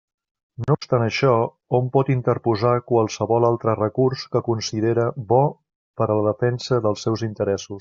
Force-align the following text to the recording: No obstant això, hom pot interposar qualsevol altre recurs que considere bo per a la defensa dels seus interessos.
No 0.61 0.75
obstant 0.77 1.03
això, 1.07 1.33
hom 1.79 1.91
pot 1.97 2.09
interposar 2.13 2.71
qualsevol 2.93 3.45
altre 3.51 3.77
recurs 3.81 4.25
que 4.35 4.43
considere 4.49 5.07
bo 5.35 5.43
per 6.03 6.09
a 6.15 6.17
la 6.21 6.25
defensa 6.31 6.83
dels 6.89 7.07
seus 7.09 7.29
interessos. 7.33 7.79